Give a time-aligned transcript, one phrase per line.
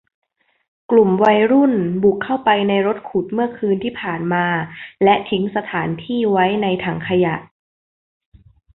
[0.91, 4.45] กลุ่มวัยรุ่นบุกเข้าไปในรถขุดเมื่อคืนที่ผ่านมา
[5.03, 7.35] และทิ้งสถานที่ไว้ในถังขยะ